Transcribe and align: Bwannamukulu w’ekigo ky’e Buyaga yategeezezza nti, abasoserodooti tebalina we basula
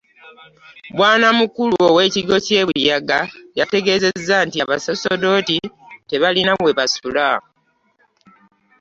Bwannamukulu 0.95 1.79
w’ekigo 1.97 2.35
ky’e 2.45 2.63
Buyaga 2.67 3.19
yategeezezza 3.59 4.35
nti, 4.47 4.57
abasoserodooti 4.63 5.57
tebalina 6.09 6.51
we 6.63 6.71
basula 6.77 7.27